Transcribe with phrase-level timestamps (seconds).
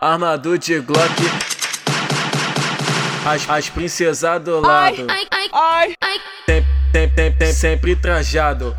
[0.00, 1.00] Armado de Glock.
[3.26, 5.06] As, as princesas do lado.
[5.08, 6.18] Ai, ai, ai, ai.
[7.52, 8.74] Sempre, trajado.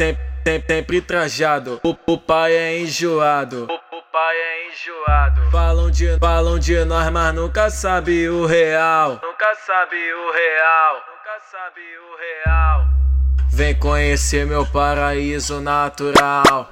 [0.67, 1.79] Sempre trajado.
[1.83, 3.67] O, o pai é enjoado.
[3.69, 5.51] O, o pai é enjoado.
[5.51, 9.19] Falam de, falam de nós, mas nunca sabe o real.
[9.21, 10.95] Nunca sabe o real.
[10.95, 12.87] Nunca sabe o real.
[13.51, 16.71] Vem conhecer meu paraíso natural.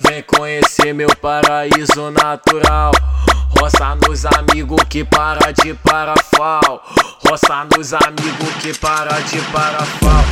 [0.00, 2.92] Vem conhecer meu paraíso natural.
[3.88, 6.82] Roça nos amigos que para de parafal.
[7.26, 10.24] Roça nos amigos que para de parafal.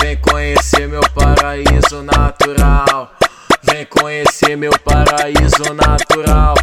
[0.00, 3.12] Vem conhecer meu paraíso natural.
[3.62, 6.54] Vem conhecer meu paraíso natural.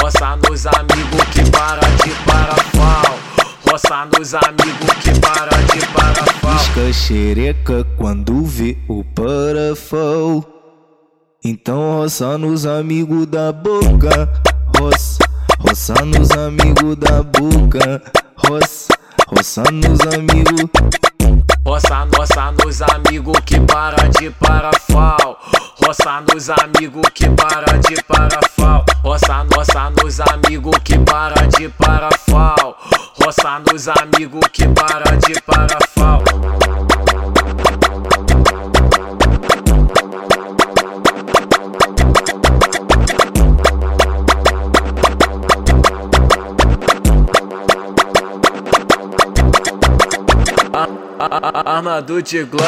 [0.00, 3.18] Roça nos amigos que para de parafal.
[3.68, 6.56] Roça nos amigos que para de parafal.
[6.56, 10.46] Pisca xereca quando vê o parafal.
[11.44, 14.30] Então roça nos amigos da boca,
[14.78, 15.21] roça,
[15.64, 18.02] roça nos amigos da boca,
[18.36, 18.92] roça,
[19.28, 20.70] roça nos amigos.
[21.64, 25.38] Roça, roça nos amigos que para de parafal.
[25.84, 28.84] Roça nos amigos que para de parafal.
[29.02, 32.76] Roça, roça nos amigos que para de parafal.
[33.22, 36.22] Roça nos amigos que para de parafal.
[51.64, 52.64] Armado de Glock.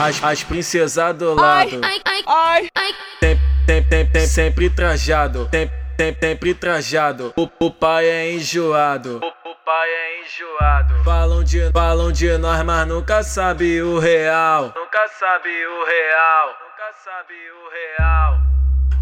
[0.00, 1.80] As, as princesas do lado.
[1.82, 2.94] Ai, ai, ai, ai.
[3.20, 5.48] Sempre, sempre, sempre, sempre trajado.
[5.52, 7.34] Sempre, sempre, sempre trajado.
[7.36, 9.20] O, o pai é enjoado.
[9.22, 11.04] O, o pai é enjoado.
[11.04, 14.72] Falam de, falam de nós, mas nunca sabe o real.
[14.74, 16.46] Nunca sabe o real.
[16.48, 18.40] Nunca sabe o real.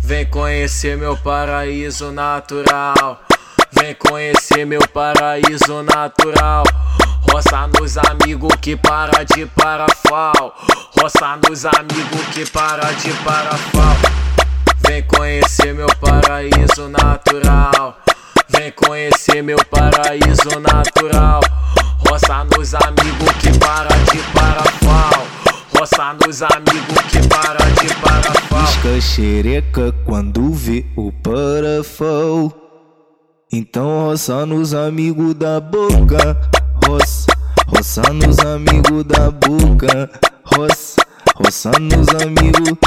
[0.03, 3.23] Vem conhecer meu paraíso natural.
[3.71, 6.65] Vem conhecer meu paraíso natural.
[7.33, 10.55] Roça nos amigos que para de parafal.
[10.99, 13.97] Roça nos amigos que para de parafal.
[14.87, 17.97] Vem conhecer meu paraíso natural.
[18.49, 21.41] Vem conhecer meu paraíso natural.
[22.09, 25.27] Roça nos amigos que para de parafal.
[25.79, 28.67] Roça nos amigos que para de parafal.
[28.67, 32.53] Pisca xereca quando vê o parafal.
[33.53, 36.39] Então roça nos amigos da boca,
[36.91, 37.27] roça,
[37.69, 40.11] roça nos amigos da boca,
[40.45, 41.01] roça,
[41.37, 42.79] roça nos amigos.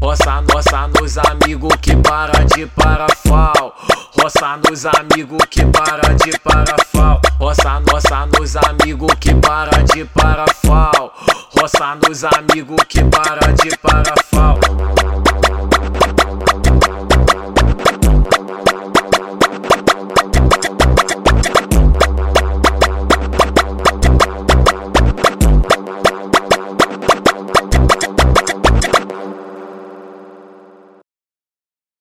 [0.00, 3.74] Roça, roça nos amigos que para de parafal.
[4.20, 7.20] Roça nos amigos que para de parafal.
[7.38, 11.12] Roça, roça nos amigos que para de parafal.
[11.58, 14.37] Roça nos amigos que para de parafal.